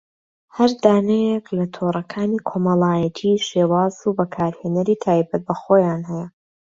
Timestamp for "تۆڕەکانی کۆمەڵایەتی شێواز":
1.75-3.95